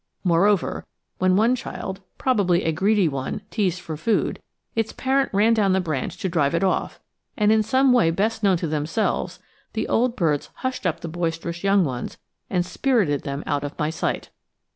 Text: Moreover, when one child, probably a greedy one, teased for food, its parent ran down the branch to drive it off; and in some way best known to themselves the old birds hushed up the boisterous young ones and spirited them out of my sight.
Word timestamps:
Moreover, 0.23 0.87
when 1.19 1.35
one 1.35 1.55
child, 1.55 2.01
probably 2.17 2.63
a 2.63 2.71
greedy 2.71 3.07
one, 3.07 3.41
teased 3.51 3.79
for 3.81 3.95
food, 3.95 4.41
its 4.75 4.93
parent 4.93 5.29
ran 5.31 5.53
down 5.53 5.73
the 5.73 5.79
branch 5.79 6.17
to 6.17 6.27
drive 6.27 6.55
it 6.55 6.63
off; 6.63 6.99
and 7.37 7.51
in 7.51 7.61
some 7.61 7.93
way 7.93 8.09
best 8.09 8.41
known 8.41 8.57
to 8.57 8.67
themselves 8.67 9.37
the 9.73 9.87
old 9.87 10.15
birds 10.15 10.49
hushed 10.65 10.87
up 10.87 11.01
the 11.01 11.07
boisterous 11.07 11.63
young 11.63 11.85
ones 11.85 12.17
and 12.49 12.65
spirited 12.65 13.21
them 13.21 13.43
out 13.45 13.63
of 13.63 13.77
my 13.77 13.91
sight. 13.91 14.31